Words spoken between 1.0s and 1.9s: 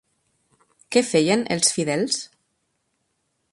feien els